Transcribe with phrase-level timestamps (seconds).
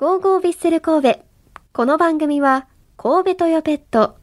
[0.00, 1.20] ゴーゴービッセル神戸。
[1.74, 2.66] この番組は、
[2.96, 4.16] 神戸トヨペット、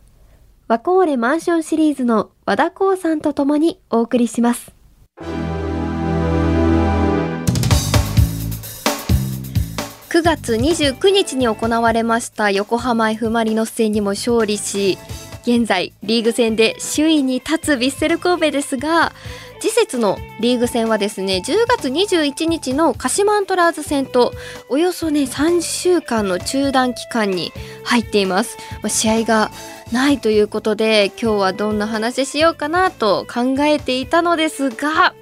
[0.67, 4.73] ワコーレマンションシリーズの和田光さんと共にお送りします。
[10.09, 14.97] 9月29日に行われました横浜 F・ マリノス戦にも勝利し、
[15.43, 19.13] 現在リーグ戦で首位に立つヴィッセル神戸ですが、
[19.59, 24.33] 次節のリーグ戦はですね10月21日の鹿島アントラーズ戦と
[24.69, 27.51] およそね3週間の中断期間に
[27.83, 29.51] 入っています、まあ、試合が
[29.91, 35.13] ないということで今日はどんな話しようかなと考えていたのですが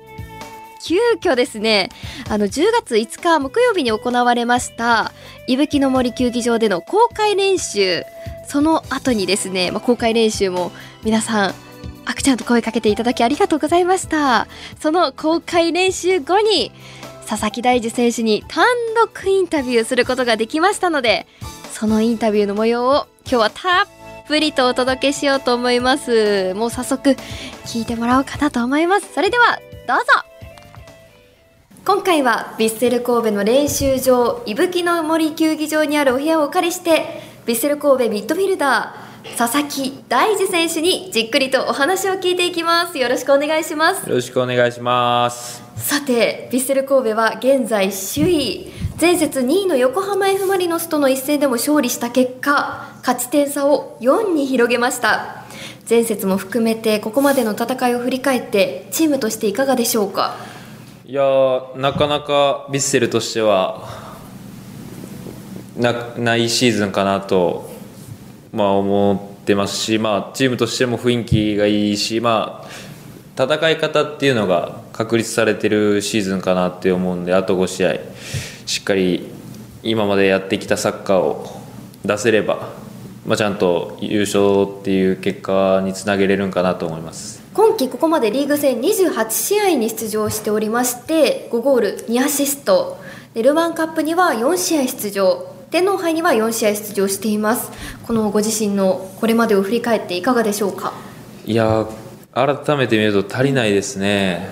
[0.84, 1.90] 急遽ですね
[2.30, 5.12] あの10月5日木曜日に行われました
[5.48, 8.04] 伊吹の森球技場での公開練習
[8.48, 10.72] その後にですね、まあ、公開練習も
[11.04, 11.65] 皆さん
[12.06, 14.48] あくちゃんと声かけていただきありがとうございました。
[14.80, 16.72] その公開練習後に
[17.28, 21.26] 佐々木大樹選手に単独インタビューすることができましたので
[21.72, 23.88] そのインタビューの模様を今日はたっ
[24.28, 26.54] ぷりとお届けしようと思います。
[26.54, 27.16] もう早速
[27.66, 29.14] 聞いてもらおうかなと思います。
[29.14, 30.06] それではどうぞ。
[31.86, 39.05] 今回はヴィッセル神戸の練習場伊吹の森球技場にあるお部屋をお借りしてヴィッセル神戸ミッドフィルダー
[39.38, 42.98] 佐々木大地選手にじっくりとお話を聞いていきます。
[42.98, 44.08] よろしくお願いします。
[44.08, 45.62] よろしくお願いします。
[45.76, 48.72] さてヴィッセル神戸は現在首位。
[49.02, 55.44] 前節2位の横浜 F・ マリノスとの一戦でも勝利した結果勝ち点差を4に広げました。
[55.90, 60.38] 前節も含めてここまでの戦いを振り返ってチームとしていかがでしょうか？
[61.06, 61.22] いや
[61.76, 63.88] なかなかヴィッセルとしては
[65.76, 67.70] なないシーズンかなと
[68.56, 77.96] まあ、思ってますし、まあ、チームとしても雰囲気がいいし、まあ、戦い方っていうのが確立されてるシーズンかなって思うんであと5試合
[78.66, 79.30] しっかり
[79.84, 81.62] 今までやってきたサッカーを
[82.06, 82.70] 出せれば、
[83.26, 87.44] まあ、ちゃんと優勝っていう結果につなげれるんかなと思います。
[87.54, 93.00] 今季ここまでリーグ戦28試合に出場しておりまして5ゴール2アシスト。
[93.36, 95.55] ルヴァンカップには4試合出場。
[95.76, 97.70] 天皇杯には4試合出場しています。
[98.08, 100.94] このご自身のこれまでを振り返っていかがでしょうか？
[101.46, 101.86] いや
[102.32, 104.52] 改めて見ると足りないですね。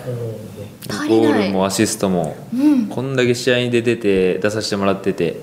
[0.90, 5.38] ゴールもアシストも、うん、こんだけ試合に出てて出させてもらってて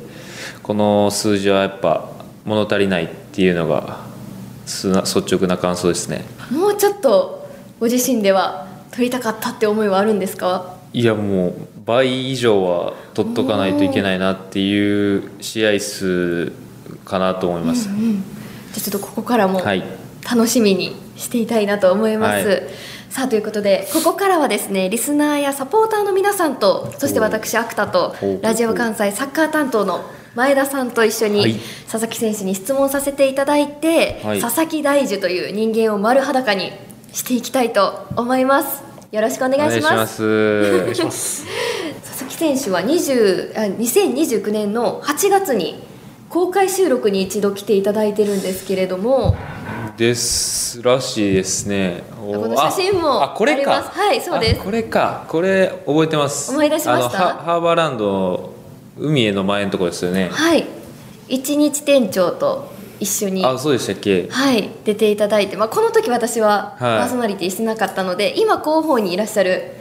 [0.63, 2.11] この数字はやっぱ
[2.45, 4.01] 物足りないっていうのが
[4.67, 6.27] 率直な感想ですね。
[6.51, 7.49] もうちょっと
[7.81, 10.79] ご自身では取りたかったって思いはあるんですか？
[10.93, 16.53] いやもう倍以上は取っとかないといけないなっていう試合数
[17.05, 18.23] かなと思います、うんうん、じゃ
[18.77, 19.63] あちょっとここからも
[20.29, 22.63] 楽しみにしていたいなと思います、はい、
[23.09, 36.73] さあということでここからはですねリスナーやサポーターの皆さんとそして私アクタとラジオ関西サッカー担当の前田さんと一緒に佐々木選手に質問させていただいて、はい、佐々木大樹という人間を丸裸に
[37.13, 40.25] していきたいと思いますよろしくお願いします。
[40.25, 41.45] お願いします
[42.05, 45.83] 佐々木選手は20あ2029年の8月に
[46.29, 49.37] 公開収録に一度来ていただいてるんですけれども。
[49.97, 52.05] ですらしいですね。
[52.21, 53.83] この写真もあこれか。
[53.83, 54.61] はいそうです。
[54.63, 56.53] これかこれ覚えてます。
[56.53, 57.35] 思い出しました。
[57.35, 58.55] ハーバーランド
[58.97, 60.29] 海への前のところですよね。
[60.31, 60.65] はい。
[61.29, 63.45] 一日店長と一緒に。
[63.45, 64.29] あそうでしたっけ？
[64.31, 69.73] はい出ていただいて、まあ、この時私はパーソナリティしてなかったので、はい、今広報にいらっしゃる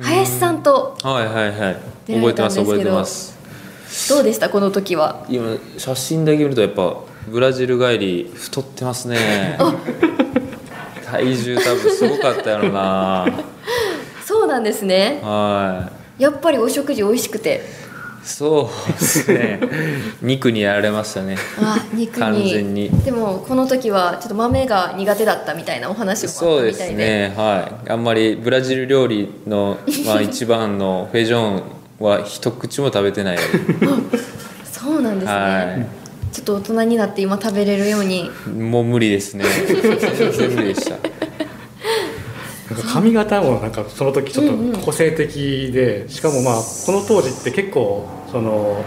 [0.00, 1.76] 林さんとはいはいはい。
[2.06, 3.36] 覚えてます覚えてます。
[4.08, 4.48] どうでした？
[4.48, 5.26] この時は？
[5.28, 6.96] 今写真だけ見るとやっぱ
[7.26, 9.58] ブラジル帰り太ってますね。
[11.04, 13.26] 体重多分すごかったやろな。
[14.24, 15.20] そうなんですね。
[15.22, 16.22] はい。
[16.22, 17.62] やっぱりお食事美味しくて
[18.24, 19.60] そうですね。
[20.22, 20.58] 肉に。
[20.60, 22.20] やられましたねあ肉に。
[22.20, 27.32] 完全にでもこの時はちょっと豆が苦手だったみたいなお話もそうですね。
[27.36, 27.90] はい。
[27.90, 31.62] あんまりブラジル料理の、まあ、一番のフェジョン
[32.00, 33.38] は一口も食べてない。
[34.70, 35.86] そうなんですね、はい。
[36.32, 38.30] ちょっと大人になって今食べれるように。
[38.58, 39.44] もう無理ですね。
[39.66, 40.96] 全然無理でした
[42.82, 46.54] 髪型もなんかその時ちょっと個性的で、しかもまあ
[46.86, 48.84] この当時って結構その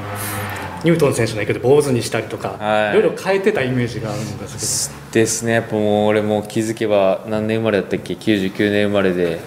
[0.84, 5.02] ニュートン選手の影響で坊主にしたりとか、はい、いろいろ変えてたイメージがあるんですけど。
[5.12, 9.40] ですねやっぱもう俺も気づけば何年生まれだったっけ？99年生まれで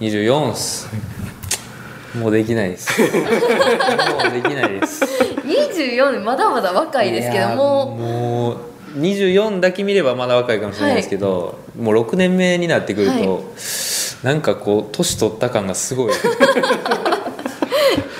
[0.00, 0.88] 24っす。
[2.18, 3.00] もうできないです。
[3.00, 5.04] もうできないです。
[5.04, 8.56] 24まだまだ若いですけどももう
[8.94, 16.12] 24だけ見ればまだ若いかもしれないですけど、はい、もう6年目になってくると、はい、なんかこう年取った感がすごい。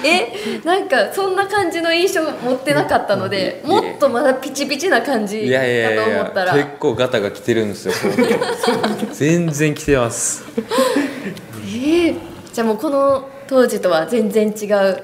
[0.05, 7.95] えなんかそんな感じの印象持ってなかったのでもっとまだピチピチな感じいやいやいだと思やったら結構ガタが来てるんですよ
[9.13, 10.43] 全然来てます。
[11.65, 15.03] えーじゃあもうこの当時とは全然違う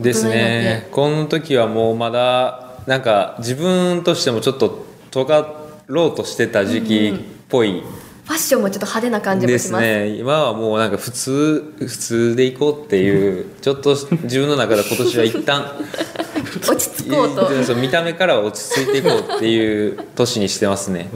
[0.00, 0.88] ですね。
[0.90, 5.46] この時はもうまだなんか自分としてもちょっと尖
[5.86, 7.82] ろうとしてた時期っぽい。
[8.24, 9.84] ファッションもちょっと派手な感じもでします。
[9.84, 10.08] すね。
[10.16, 15.72] 今はもうなんか普通普通でいこうっていう ちょっと自分の中で今年は一旦
[16.66, 17.74] 落ち着こうと。
[17.74, 21.08] 見た目からは落ち着いていこうっていう年にしてますね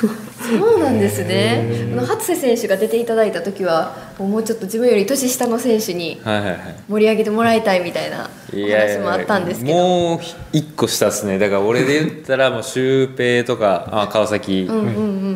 [0.38, 1.90] そうなんですね。
[1.92, 6.20] あの初瀬選手が出ていただいた時はもうちょっと自分より年下の選手に
[6.88, 9.76] 盛り上げてもらいたいみたいないお話もあったんですけど。
[9.76, 10.20] もう
[10.52, 11.38] 一個下ですね。
[11.38, 14.68] だから俺で言ったらもうシュウペイとかあ川崎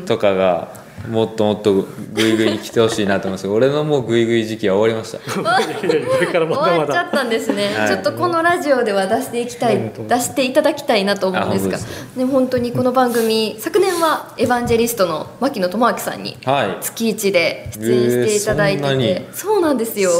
[0.06, 1.74] とかがもっともっと
[2.12, 3.48] グイグイに来てほしいなと思います。
[3.48, 5.18] 俺のもうグイグイ時期は終わりました。
[5.32, 7.88] 終わっちゃっだたんですね、はい。
[7.88, 10.08] ちょっとこのラジオでは出していきたい、うん。
[10.08, 16.76] 出していただきたいなと思うんですがあ本当にこの番組昨年はエヴァンジェリストの牧野智明さんにはい。
[16.80, 20.10] 月一で出演していただいてて、えーそうなんですよ。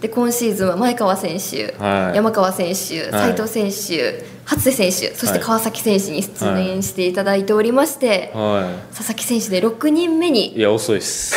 [0.00, 2.16] で今シーズンは前川選手、はい。
[2.16, 3.32] 山川選手はい。
[3.32, 5.40] 斉藤選手初瀬選手そしてはい。
[5.40, 11.36] 川崎選手に出演していただいておりまして、は佐々木選手で6人目いいにや遅いです。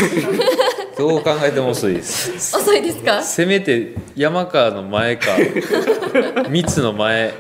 [0.98, 2.56] どう考えても遅いです。
[2.56, 3.22] 遅いですか？
[3.24, 5.28] せめて山川の前か
[6.50, 7.34] 三つの前。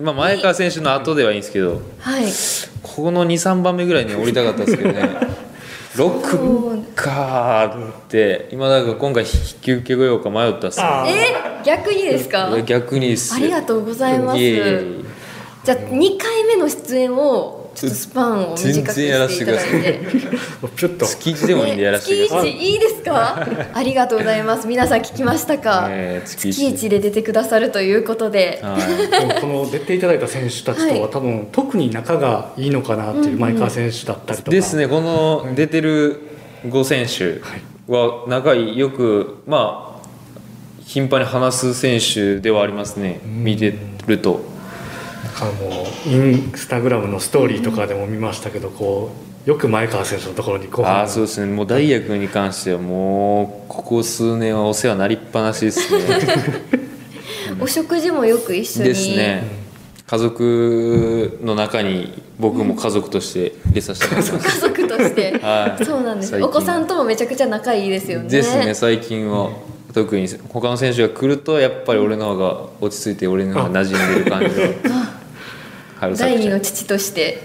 [0.00, 2.24] まあ前川選手の後ではいいんですけどはい。
[2.82, 5.08] ここの23番目ぐらいに降りたかったですけどね
[5.96, 12.60] 6かーって今だから今回引き受けようか迷ったっすあえ逆にですか？
[12.62, 13.34] 逆にっす。
[13.34, 14.38] ありがとうございます。
[14.38, 19.68] じゃあ2回目の出演をちょっとスパンを短く全然やらしていただい。
[19.68, 20.32] てせも
[20.64, 21.04] うピュッと。
[21.04, 23.46] 月1でもいいんでやらせてください、月一いいですか？
[23.74, 24.66] ありがとうございます。
[24.66, 28.62] 皆さん聞きましたか、えー月月一一で出てくださるということで。
[29.40, 31.10] この出ていただいた選手たちとは、はい。
[31.10, 36.22] 多分特に仲がいいのかなっていう前川選手だったりとか、ですねこの出てる
[36.64, 37.42] 5選手
[37.92, 40.06] は仲良くまあ
[40.84, 43.20] 頻繁に話す選手ではありますね。
[43.24, 43.74] 見て
[44.06, 44.55] ると
[45.40, 49.10] あのインスタグラムのストーリーとかでも見ましたけどこ
[49.44, 51.52] うよく前川選手のところにああそうですね。
[51.52, 56.04] もう大学に関してはもうここ数年はお世話になりっぱなしですね。
[57.60, 58.88] お食事もよく一緒に。
[58.88, 59.66] ですね。
[60.04, 64.46] 家族の中に僕も家族として入れさせてもらってます。
[64.50, 65.84] 家族として、 はい。
[65.84, 66.42] そうなんです。
[66.42, 68.28] お子さんともめちゃくちゃ仲いいですよね。
[68.28, 68.74] ですね。
[68.74, 69.50] 最近は
[69.94, 74.52] 特に他の選手が来るとやっぱり俺の方が落ち着いて俺の方が馴染んでる感じは。
[74.52, 75.05] 春
[76.16, 77.42] 第二の父として。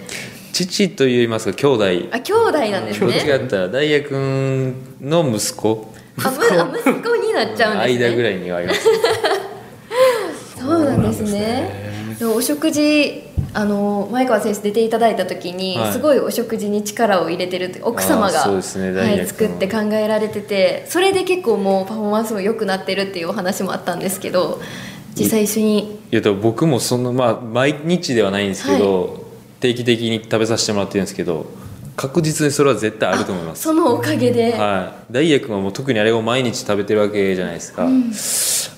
[0.54, 1.86] 父と言いますか兄弟。
[2.12, 3.28] あ兄弟なんですね。
[3.28, 3.58] やった。
[3.58, 5.94] ら大也君の息子。
[6.24, 7.16] あむあ息子。
[7.16, 8.06] になっちゃうんですね。
[8.08, 8.82] 間ぐらいにはあります。
[10.60, 11.92] そうなんですね。
[12.36, 15.92] お食事あの前川選手出ていただいた時に、はい。
[15.94, 18.54] すごいお食事に力を入れてるって奥様が、ね。
[18.54, 24.62] はい、作って考えられててそれで結構もうパフォーマンスも良くなってるっていうお話もあったんですけど
[25.24, 26.00] 実際一緒に。
[26.12, 29.26] いや僕もそのまあ毎日ではないんですけど、
[29.60, 31.46] 定期的に食べさせてもらってるんですけど
[31.96, 33.64] 確実にそれは絶対あると思います。
[33.64, 37.88] そのおかげで、はい、ダイヤ君はもう特にあれを毎日食べてるわけじゃないですか、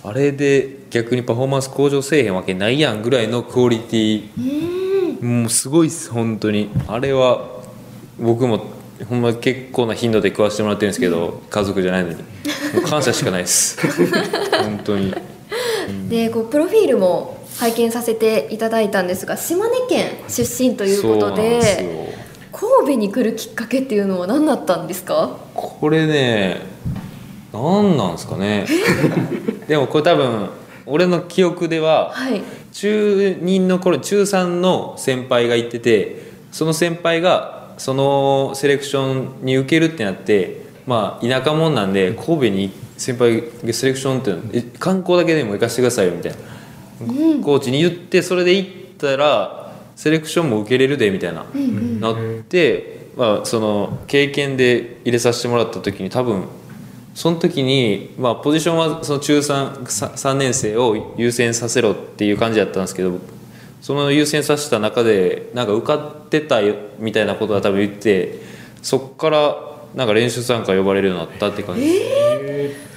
[0.04, 5.24] あれで逆にパフォーマンス向上せえへんわけないやんぐらいのクオリティ。
[5.24, 6.70] もうすごいっす本当に。
[6.88, 7.48] あれは
[8.20, 8.66] 僕も
[9.08, 12.16] ほんま結構な頻度で食わせてもらってるんですけど、家族じゃないのに。
[12.16, 12.24] も
[12.80, 13.78] う感謝しかないです。
[14.64, 15.14] 本当に
[16.10, 22.14] でこうプロフィールも拝見させていただいたんですが島根県出身ということで
[22.52, 25.38] 神戸に来るきっかけっていうのは何だったんですか？
[25.54, 26.62] これね
[27.52, 28.66] 何なんですかね。
[29.68, 30.50] でもこれ多分
[30.86, 32.42] 俺の記憶でははい。
[32.72, 46.38] 中2の頃中3の先輩が行っててその先輩がそのセレクションに受けるってなってまあ田舎者なんで神戸に先輩がセレクションってえ観光だけでも行かせてくださいよみたいな、
[47.44, 51.46] コーチに言ってそれで行ったらセレクションも受けれるでみたいな、
[52.00, 56.46] なって、まあ、その経験で入れさせてもらった時に多分
[57.14, 63.20] その時に、まあ、ポジションはその中 3, 3年生を優先させろっていう感じだったんですけど
[63.82, 68.40] その優先させた中でなんか受かってたよみたいなことは多分言って
[68.82, 72.00] そっからなんか練習参加呼ばれるようになったって感じ、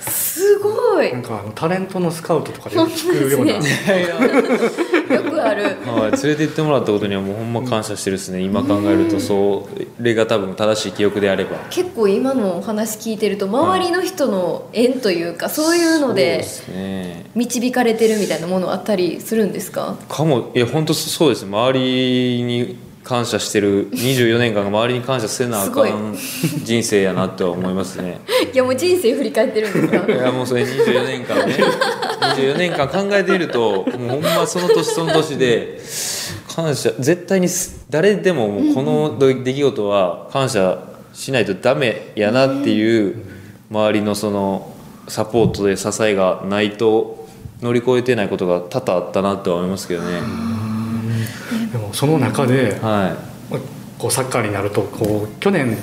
[0.01, 1.13] すごごい。
[1.13, 5.65] なんかあのタレントのスカウトとかで聞くような、よくある。
[5.85, 8.41] はい、連れて行ってもらったことにはもうほんま感謝してるですね。
[8.41, 9.69] 今考えるとそ
[10.01, 11.59] れが多分正しい記憶であれば。
[11.71, 17.27] 結構今のお話聞いてると周りの人の縁というかそういうのでそうですね。
[17.35, 19.97] 導かれてるみたいなものあったりするんですか？
[20.09, 20.51] かも。
[20.55, 21.45] いや本当そうです。
[21.45, 26.17] 周りに感謝してる24年間が周りに感謝せなあかん
[26.65, 28.21] 人生やなとは思いますね。
[28.53, 30.13] いやもう人生振り返ってるんですか？
[30.13, 31.55] いやもうそれ24年間ね。
[32.37, 35.79] 24年間考えているともうほんまその年その年で
[36.55, 40.79] 感謝絶対にす誰でももうこの出来事は感謝
[41.15, 43.17] しないとダメやなっていう
[43.71, 44.75] 周りのその
[45.09, 47.29] サポートで支えがないと
[47.63, 50.21] 乗り越えてないことが多々あったなとは思いますけどね。
[51.97, 53.17] その中では
[53.99, 55.79] こうサッカーになるとこう去年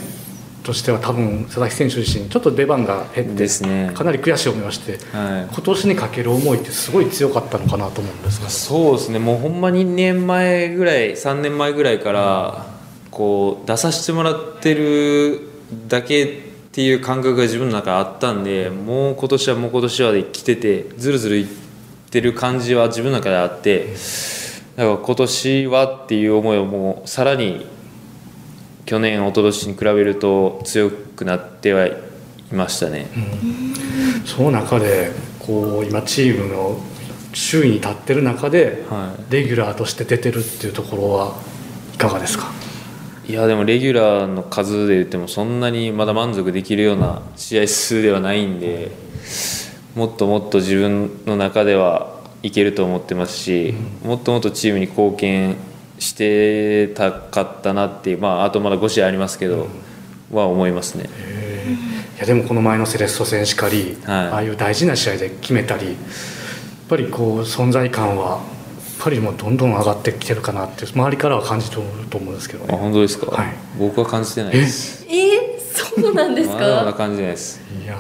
[0.62, 3.92] としては多分佐々木選手自身ちょっと出番が減い、ってですね。
[3.96, 5.48] かなり悔しい思いをしてはい。
[5.52, 9.18] 今年にかける思いってすごい強かったのかなと思うんですがそうですね。
[9.18, 12.68] もうほんま2年前ぐらい3年前ぐらいから
[13.10, 15.42] こう出させてもらってる
[15.88, 16.28] だけっ
[16.72, 21.48] ていう感覚が自分の中にあったんでもう今年はもう今年はで来ててずるずるいっ
[22.12, 23.96] てる感じは自分の中であって
[24.76, 27.66] だから今年はっていう思いをもうさらに
[28.86, 31.96] 去年一昨年に比べると強くなってはい
[32.52, 33.08] ましたね。
[34.26, 36.80] その中でこう今チームの
[37.34, 39.32] 周囲に立ってる中ではい。
[39.32, 41.36] レギュラーとして出てるっていうところは
[41.94, 42.52] いかがですか？
[43.28, 48.92] いやでもレギュラーの数で言ってもそんなにまだ満足できるような試合数ではないんで
[49.96, 52.13] もっともっと自分の中では
[52.44, 53.74] いけると思ってますし、
[54.04, 55.56] もっともっとチームに貢献
[55.98, 59.68] してたかったなっていうまああとまだ5試合ありますけど、
[60.32, 61.10] は思いますね。
[62.18, 64.28] いやでもこの前のセレッソ戦しかり、はい。
[64.28, 65.96] ああいう大事な試合で決めたりやっ
[66.90, 68.40] ぱりこう存在感はやっ
[69.00, 73.54] ぱりもうどんどん上がってきてるかなって周りからは感じてると思うんですけどあね本当ですか、はい。
[73.80, 75.06] 僕は感じてないです。
[75.10, 75.58] え？
[75.58, 77.62] ー、そうなんですまだまだか感じてないです。
[77.84, 77.98] いや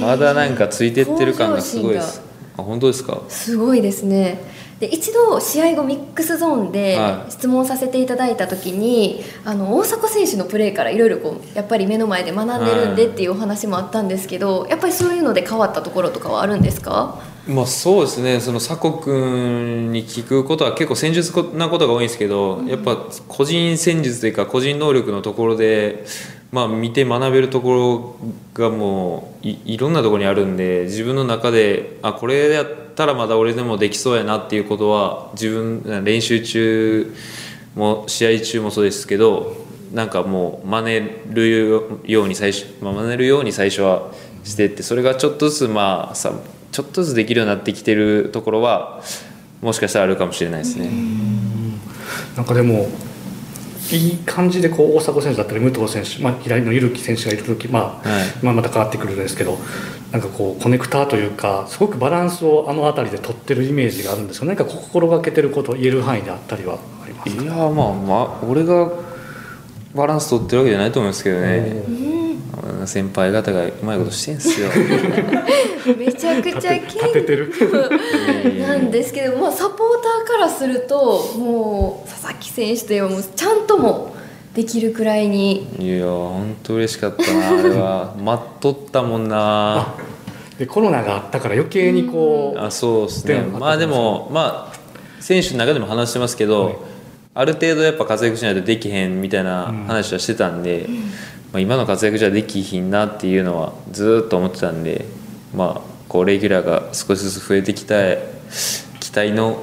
[0.00, 2.25] まだなんかついてってる感がすごいです。
[2.58, 3.22] あ本当ですか？
[3.28, 4.40] すごいですね。
[4.80, 7.32] で一度試合後ミックスゾーンではい。
[7.32, 17.18] 質問させていただいた時に、あの大迫選手のプレーからいろいろこうやっぱり目の前で学んでるんでっていうお話もあったんですけど、やっぱりそういうので変わったところとかはあるんですか？
[17.46, 18.40] まあそうですね。
[18.40, 22.96] その佐古君に聞くことは結構戦術なことが多いんですけど、やっぱ
[23.28, 26.04] 個人戦術というか個人能力のところで、
[26.52, 28.16] まあ、見て学べるとこ
[28.54, 37.14] ろがもういろんなところにあるんで自分の中であこれやったらまだ俺でもできそうやなっていうことは自分練習中
[37.74, 39.56] も試合中もそうですけど
[39.92, 44.12] なんかもう真似るように最初、まあ、真似るように最初は
[44.44, 46.32] してってそれがちょっとずつまあさ
[46.72, 49.02] ちょっとずつできるようになってきてるところは
[49.60, 50.88] もしかしたらあるかもしれないですね。
[50.88, 52.88] ーなんかでも
[53.92, 58.24] いい感じでこう大迫選手だったり武藤選手、まあ、左のゆるき選手がいる時、まあはい。
[58.42, 59.58] まあ、また変わってくるんですけど
[60.12, 67.42] なんかこうコネクターというかすごくバランスをあの辺りで取ってるイメージがあるんですが何か心がけてること言える範囲であったりはありますか？
[67.42, 68.90] いやまあまあ俺が
[69.94, 71.82] バランス取ってるわけじゃないと思いますけどね
[72.86, 74.68] 先輩方がうまいことしてんすよ。
[75.96, 77.52] めちゃくちゃ立て立ててる。
[77.52, 79.78] 謙なんですけど、まあ、サポー
[80.26, 80.96] ターからすると
[81.38, 84.14] もう佐々木選手といえばもうちゃんとも
[84.54, 85.68] できるくらいに。
[85.78, 88.14] いや本当嬉しかったなあれは。
[88.18, 89.94] 待っとったもんな。
[90.58, 93.40] でコロナがあったから余計にこうあそうですね。
[93.40, 94.76] まあでもまあ
[95.20, 96.76] 選手の中でも話してますけど、はい。
[97.38, 100.88] ある程度やっぱ活躍しないとできへんみたいな話はしてたんで、
[101.52, 105.04] まあ、今の活躍じゃできひんなっていうのはずーっと思ってたんで
[105.54, 107.94] まあこうレギュラーが少しずつ増えてきた
[109.00, 109.62] 期待の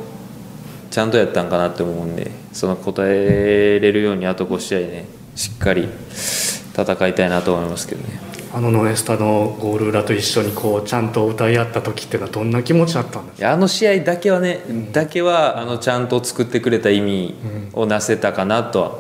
[0.92, 8.20] ちゃんとやったんかなって思うんでその答えれるようにあと5試合ねしっかり戦いたいなと思いますけどね。
[8.56, 13.52] あのノエスタのゴール裏と一緒にこうちゃんと歌い合った時っていうのはどんな気持ちだったんですか？
[13.52, 14.60] あの試合だけはね、
[14.92, 17.34] だけはあのちゃんと作ってくれた意味
[17.74, 19.00] をなせたかなとは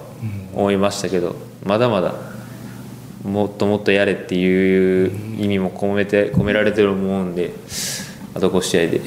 [0.55, 2.15] 思いましたけど、まだまだ
[3.23, 5.11] もっともっとやれっていう
[5.41, 7.53] 意味も込めて込められてると思うんで
[8.33, 9.01] あと5試合で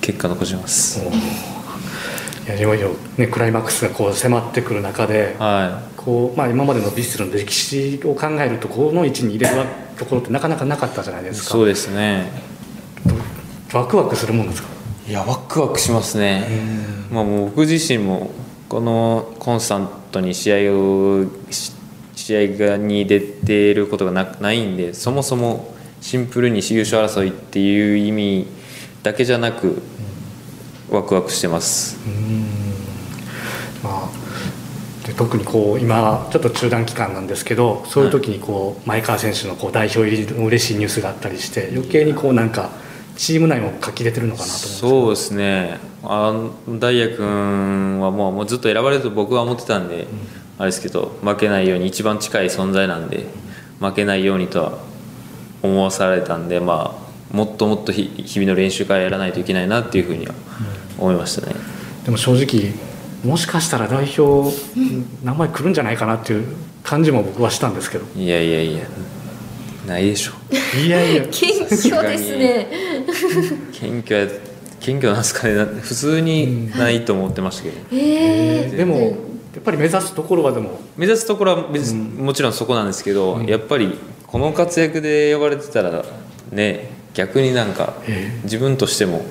[0.00, 1.00] 結果残します。
[1.00, 9.56] いやいよいよ、ね、クライマックスがこう迫ってくる中ではこう、まあ、今までのヴィッセルの歴史を考えるとこの位置に入れる
[9.98, 11.50] ところってなかなかなかったじゃないでい、すか。
[11.50, 12.30] そうですね。
[13.72, 14.68] ワクワクするもんですか？
[15.06, 16.46] いやワクワクしますね、
[17.10, 18.30] まあ、もう僕自身も
[18.68, 21.72] このコンスタントに試合をし
[22.30, 28.46] 試合がに出ていることがなないんでそもそもシンプルに優勝争いっていう意味
[29.02, 29.82] だけじゃなく
[30.90, 31.98] ワクワクしてます。
[33.82, 42.70] まあ、で特にこう今ちょっと中断期間なんですけどそういう時にこう、前川選手のこう代表入りの嬉しいニュースがあったりして余計にこうなんか
[43.16, 45.78] チーム内も書き出てるのかなとそうですね。
[46.02, 46.32] あ
[46.68, 50.08] ダイヤ君はもうもうずっと選ばれると僕は思ってたんで、うん、
[50.60, 53.24] あれですけど負けないように一番近い存在なんで
[53.80, 54.78] 負けないようにとは
[55.62, 56.94] 思わされたんでま
[57.32, 60.34] あもっともっと日々の練習からやらないといけないなっていうふうには
[60.98, 62.74] 思いましたね、うん、でも正直
[63.24, 64.54] もしかしたら代表
[65.24, 66.46] 名前来るんじゃないかなっていう
[66.82, 68.04] 感じも僕はしたんですけど。
[68.14, 68.84] いやいやいや
[69.86, 70.32] ないでしょ
[70.78, 71.24] いやいや。
[71.32, 72.66] 謙虚ですね。
[73.72, 74.28] 謙虚や
[74.78, 75.64] 謙虚なんですかね。
[75.80, 80.80] 普通にないと思ってましたけど、えー、でもやっぱり目指すところはでも。
[80.96, 86.04] 目指すところは、うん、もちろんそこなんですけど、うん、やっぱりこの活躍で呼ばれてたら
[86.52, 87.94] ね逆になんか
[88.44, 89.24] 自分としても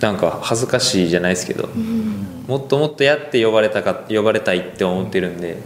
[0.00, 5.58] なんか恥ずかしいじゃないですけど、うん、もっともっとやって呼ばれたか呼ばれたいって思ってるんで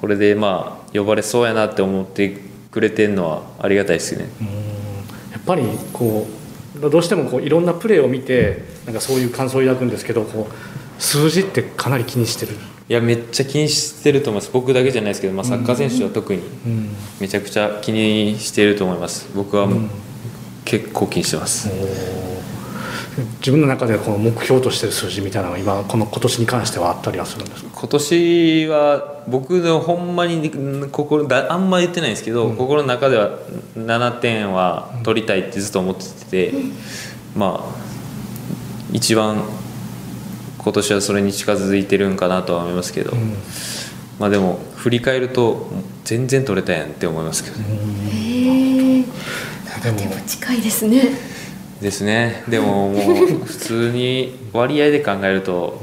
[0.00, 2.38] これでまあ呼ばれそうやなって思って
[2.70, 4.28] くれてるのはありがたいですね。
[5.32, 6.26] やっぱりこ
[6.80, 12.52] うどうしてもこういろんなプレーを見てなんかそういう感想を抱くんですけどこう数字ってかなり気にしてる。
[12.88, 14.52] いやめっちゃ気にしてると思います。
[14.52, 16.40] 僕だけじゃないですけど、まあ、サッカー選手は特に
[17.20, 19.28] めちゃくちゃ気にしていると思います。
[19.34, 19.68] 僕は
[20.64, 21.68] 結構気にしてます、
[23.38, 27.70] 自分の中でこの目標としてる数字みたいなのは今この今年に関してはあったりはするんですか？
[27.74, 30.50] 今年は僕のほんまに
[30.92, 33.38] 心だあんま言ってないんですけど、うん、心の中では
[33.74, 36.72] 7点は取りたいってずっと思ってて、うん、
[37.34, 37.74] まあ
[38.92, 39.42] 一番
[40.66, 43.34] 今年はそれに近づいてるんかなとは思いますけど、うん、
[44.18, 45.68] まあでも振り返ると
[46.02, 47.64] 全然取れたやんって思いますけどね。
[48.12, 49.04] へえ
[49.94, 50.20] でも。
[50.26, 51.02] 近いですね。
[51.80, 52.42] ですね。
[52.48, 55.80] でももう普通に割合で考えると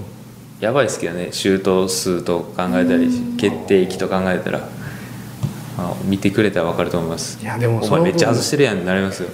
[0.59, 1.29] やばいですけどね。
[1.31, 4.67] シュート数と考えたり決定機と考えたら。
[5.75, 7.41] あ見てくれたら分かると思います。
[7.41, 9.29] いやでもお前めっちゃ外してるやんってなりますよ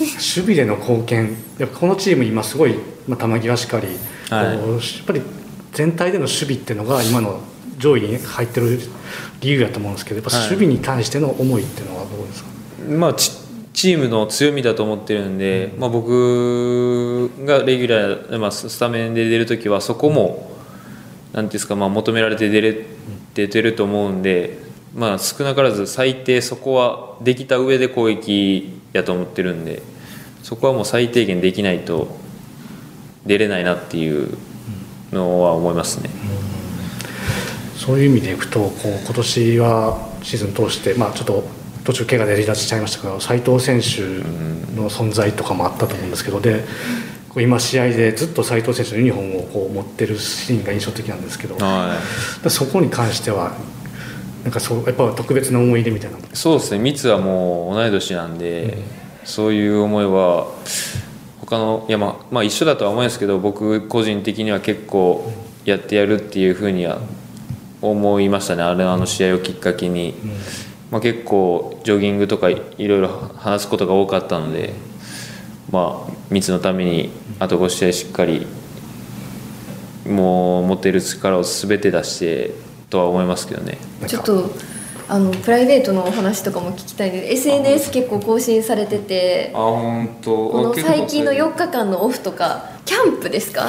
[0.00, 1.36] 守備での貢献。
[1.78, 2.74] このチーム今すごい、
[3.06, 3.88] まあ、球際しかり。
[4.30, 5.22] はい、やっぱり
[5.72, 7.40] 全体での守備っていうのが今の
[7.78, 8.78] 上位に入ってる
[9.40, 12.50] 理由やと思うんですけどやっぱ守備に対しての思いっていうのはどうですか、
[12.88, 20.50] はい、まあチームの強みだと思ってるんで、まあ、僕がレギュラー、まあ、スタメンで出る時はそこも
[21.32, 22.86] 何ていうんですか、まあ、求められて出れ
[23.34, 24.58] 出てると思うんで、
[24.96, 29.82] まあ、少なからず最低そこはできた上で攻撃やと思ってるんで
[30.42, 32.16] そこはもう最低限できないと
[33.26, 34.36] 出れないなっていう
[35.12, 36.10] のは思いますね。
[37.76, 41.44] そういう意味でいくとこう今年はシーズン通して、まあ、ちょっと
[41.84, 44.02] 途中怪我で離脱しちゃいましたけど斉藤選手
[44.74, 46.64] の存在とかもあったと思うんですけどで
[47.36, 51.96] 今試合でずっと斉藤選手のユニフォームをこう持ってるシーンが印象的なんですけど、は
[52.44, 53.52] い、そこに関しては
[54.48, 56.16] なんかそうやっぱ特別な思い出みたいな。
[56.32, 56.78] そうですね。
[56.78, 58.78] 三つはもう同い年なんで、
[59.20, 60.46] うん、そういう思いは
[61.40, 65.30] 他のいやまあ、まあ一緒だとは思うんですけど僕個人的には結構
[65.66, 66.98] やってやるっていうふうには
[67.82, 68.62] 思いましたね。
[68.62, 70.14] あれあの試合をきっかけに、
[70.90, 74.72] まあ、結構ジョギングとかいろいろ話すことが多かったので
[75.70, 78.46] まあ密のためにあと5試合しっかり
[80.06, 83.78] もう持てる力を全て出してとは思いますけどね。
[84.06, 84.50] ちょっと
[85.08, 90.48] あのプライベートのお話とかも聞きたいで SNS 結構更新されててあ本当。
[90.50, 93.68] この最近の4日間のオフとかキャンプですか？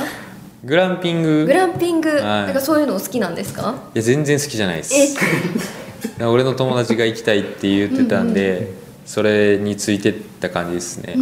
[0.66, 1.46] グランピング。
[1.46, 3.76] グランピング、はい、なんかそういうの好きなんですか？
[3.96, 5.18] いや全然好きじゃないです。
[6.22, 8.68] 俺の友達が行きたいって言ってたんでうん、
[9.06, 11.14] それについてった感じですね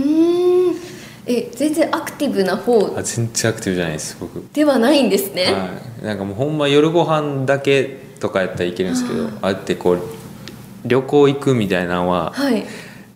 [1.27, 4.43] え全然アクティブな方あ全然アクティブじゃないです僕。
[4.53, 5.69] ではないんですね、は
[6.01, 7.83] い、なんかもうほんま夜ご飯だけ
[8.19, 10.01] とかやったらいけるんですけどあってこう
[10.85, 12.65] 旅行行くみたいなのは、はい、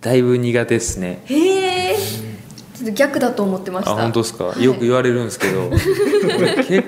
[0.02, 1.22] だいぶ苦手ですね。
[1.26, 3.92] へえちょっと逆だと思ってました。
[3.92, 6.84] あ本当ですか、はい、よく言われるんですけど結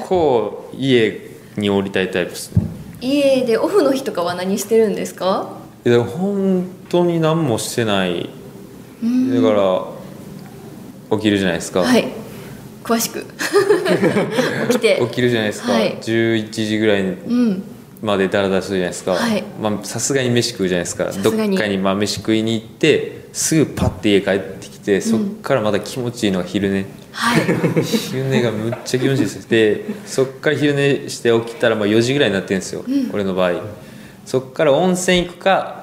[0.00, 2.66] 構家に降りたいタイプですね。
[3.00, 5.56] 家でオフの日とかは何してるんですか？
[5.86, 8.28] いや本当に何もしてない。
[9.02, 9.99] だから
[11.10, 11.80] 起きるじゃないですか。
[11.80, 12.08] はい。
[12.82, 13.26] 詳しく。
[14.70, 14.98] 起きて。
[15.00, 17.04] 起きるじゃないですか、はい、11時ぐらい
[18.02, 19.16] までダラダラするじゃないですか。
[19.84, 21.10] さすがに飯食うじゃないですか。
[21.22, 27.42] どっかにまあ飯食いに行ってすぐパッて家帰ってきて、そっからまた気持ちいいのが昼寝、はい、
[27.82, 33.52] 昼寝がむっちゃ気持ちいいですでそっから昼寝して起きたらまあ4時ぐらいになってるんですよ、うん、俺の場合。
[34.24, 35.79] そっから温泉行くか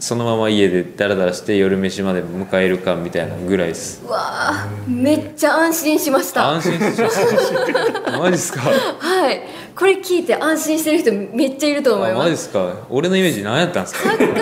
[0.00, 4.00] そのまま家でダラダラして夜飯まで迎えるかみたいなぐらいです。
[4.04, 6.48] うわあめっちゃ安心しました。
[6.50, 8.18] 安心しました。
[8.18, 8.60] マジですか？
[8.60, 9.40] はい。
[9.74, 12.22] これ聞いて安心してる人めっちゃいると思いあます。
[12.22, 12.86] マジですか？
[12.90, 14.10] 俺のイメージ何やったんですか？
[14.10, 14.34] サッカー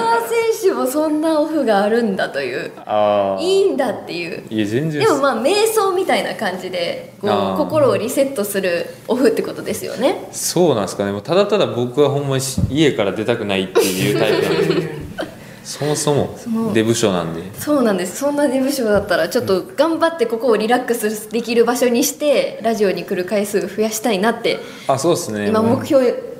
[0.62, 2.72] 選手もそんなオフがあるんだという。
[2.84, 4.44] ああいいんだっていう。
[4.50, 10.28] いや全然でもまあ瞑想みたいな感じでこう心をリセットするオフってことですよね。
[10.32, 11.12] そうなんですかね。
[11.12, 15.06] もうただただ僕はほんまにし家から出たくないっていうタイプなんで
[15.78, 17.42] そもそものデブ症なんで。
[17.60, 18.16] そうなんです。
[18.16, 24.58] そんな事務所だったらちょっと頑張ってここをリラックスできる場所にしてラジオに来る回数増やしたいなって
[24.88, 25.48] あそうですね。
[25.48, 26.36] 今目標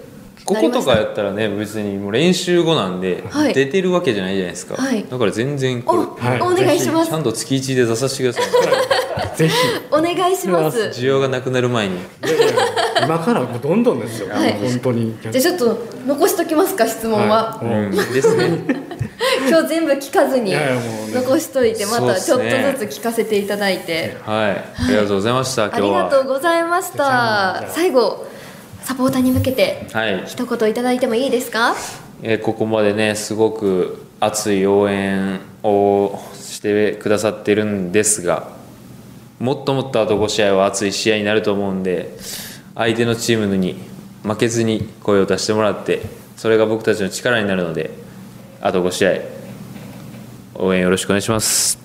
[0.46, 3.54] こことかやったらね別にもう練習後なんで、はい。
[3.54, 5.04] 出てるわけじゃないじゃないですか、はい。
[5.04, 6.40] だから全然お、これはい。
[6.40, 7.10] お願いします。
[7.10, 8.44] ちゃんと月1で出させてください。
[9.36, 9.54] ぜひ。
[9.90, 10.78] お願いします。
[10.94, 11.98] 需要がなくなる前に。
[13.02, 14.52] 今からもうどんどんですよ、はい。
[14.52, 15.16] 本当に。
[15.20, 17.66] じゃあちょっと残しときますか質問は、はい。
[17.66, 17.90] うん。
[17.90, 18.85] ですね
[19.48, 20.54] 今日全部聞かずに
[21.12, 22.44] 残しといてまたちょっと
[22.78, 24.84] ずつ聞かせていただいて、はい。
[24.84, 27.64] ありがとうございました、ありがとうございました。
[27.68, 28.26] 最後
[28.84, 31.74] サポーターに向けてはい、一言いただいてもいいですか？
[32.22, 38.48] えーここまでねすごく熱い応援をしてくださってるんですが
[39.38, 42.16] もっともっとあと5試合は熱い試合になると思うんで
[42.74, 43.76] 相手のチームに
[44.22, 46.00] 負けずに声を出してもらって
[46.36, 47.90] それが僕たちの力になるので
[48.66, 49.12] あと5試合。
[50.54, 51.78] 応援よろしくお願いします。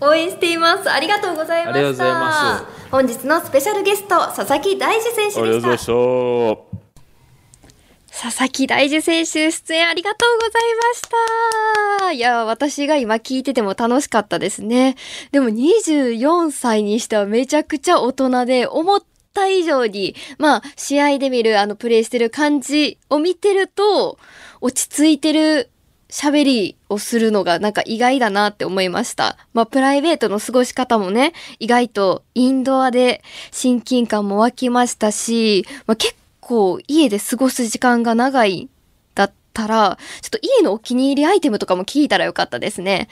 [0.00, 0.90] 応援しています。
[0.90, 1.78] ありがとうございました。
[1.78, 5.76] ありがとうございま本日のスペシャルゲスト佐々木大地選手でした。
[5.78, 6.78] した
[8.20, 11.02] 佐々木大樹選手出演ありがとうございまし
[12.00, 12.12] た。
[12.12, 14.96] いや、私が今聞いてても楽しかったですね。
[15.30, 19.02] でも24歳にしてはめちゃくちゃ大人で思っ
[19.34, 24.18] た以上に、まあ試合で見るあのプレイしてる感じを見てると
[24.60, 25.70] 落ち着いてる
[26.10, 29.36] 喋りをするのがなんか意外だなって思いました。
[29.52, 38.68] まあプライベートの過ごし方もね、意外とインドアで親近感も湧きましたし、まあ結構家で過ごす時間が長い
[39.14, 43.08] だったら、ちょっと家のお気に入りアイテムとかも聞いたらよかったですね。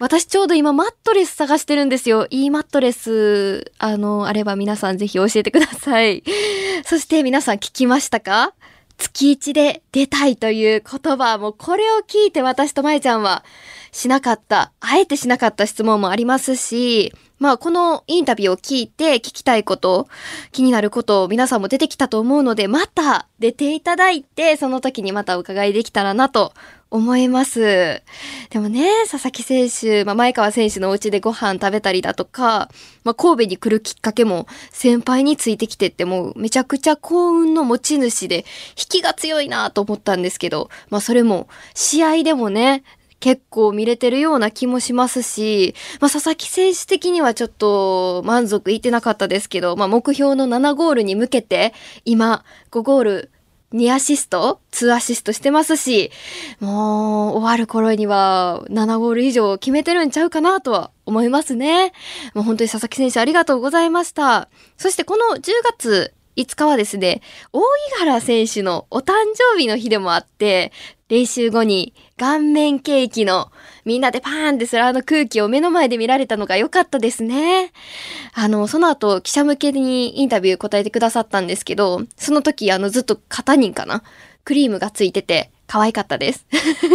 [0.00, 2.26] 私ちょうど今マットレス探してるんですよ。
[2.30, 6.24] いいマットレス、あの、あれば皆さんぜひ教えてください。
[6.84, 8.52] そして皆さん聞きましたか？
[9.02, 13.44] 月一で出たいという言葉、もうこれを聞いて私とまえちゃんは
[13.90, 20.06] しなかった、あえてしなかった質問もありますし、まあこのインタビューを聞いて聞きたいこと、
[20.52, 26.52] 気になることを皆さんも出てきたと思うので、また出ていただいて、その時にまたお伺いできたらなと
[26.92, 28.02] 思います。
[28.50, 32.70] でもね、佐々木選手、まあ、前川選手のお家でご飯食べたりだとか、
[33.02, 42.84] まあ、神戸に来るきっかけも先輩についてきてってもうめちゃくちゃ幸運の持ち主で引きが強いなと思ったんですけど、まあそれも試合でもね、
[43.20, 51.72] 結構見れてるような気もしますし、まあ、佐々木選手的にはちょっと満足いってなかったですけど、まあ、目標の7ゴールに向けて、
[52.04, 53.30] 今、5ゴール、
[53.72, 56.10] 2アシスト ?2 アシストしてますし、
[56.60, 61.92] もう終わる頃には7ゴール以上決めてるんちゃうかなとは思いますね。
[62.34, 64.48] もう本当に佐々木選手ありがとうございました。
[64.76, 67.20] そしてこの10月5日はですね、
[67.52, 67.64] 大井
[67.98, 70.72] 原選手のお誕生日の日でもあって、
[71.08, 73.52] 練習後に顔面ケーキの
[73.84, 77.72] みんなでパーンってするあの空気を目の前で見られたのが良かったですね。
[78.32, 84.02] あの、その後記者向けにインタビュー答えてくださったんですけど、その時あのずっと肩人かな
[84.44, 86.46] クリームがついてて可愛かったです。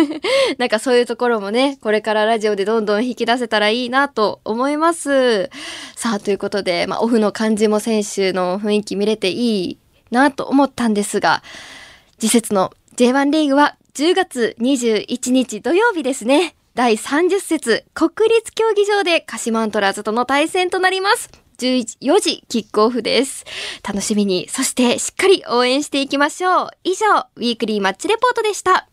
[0.60, 5.50] なんかそういうところもね、これからラジオでどんどん引き出せたらいいなと思います。
[5.96, 9.78] さあ、ということで、まあオフの感じも選手の雰囲気見れていい
[10.12, 11.42] なと思ったんですが、
[12.20, 16.56] 次節の J1 リーグは10月21日土曜日ですね。
[16.76, 21.47] 第30節国立競技場で鹿島アントラーズとの対戦となります。
[21.58, 23.46] 14時キックオフです。
[23.88, 26.70] 楽しみに、そしてしっかり応援していきましょう。
[26.84, 28.87] 以上、ウィークリーマッチレポートでした。